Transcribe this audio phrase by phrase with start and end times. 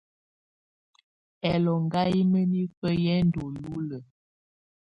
[1.51, 4.03] Ɛlɔŋgá yɛ́ mǝ́nifǝ́ yɛ́ ndɔ́ lulǝ́.